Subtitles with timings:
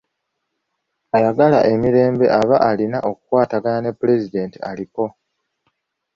[1.15, 5.05] Ayagala emirembe aba alina kukwatagana ne Pulezidenti aliko.